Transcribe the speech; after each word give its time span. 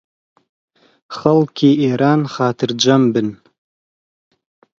خەڵکی 1.17 1.71
ئێران 1.83 2.21
خاترجەم 2.33 3.03
بن 3.13 3.27